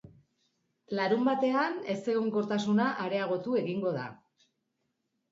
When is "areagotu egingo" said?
3.03-3.93